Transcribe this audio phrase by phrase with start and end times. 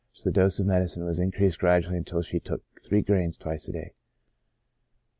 [0.23, 3.71] The dose of the medicine was increased gradually until she took three grains twice a
[3.71, 3.93] day.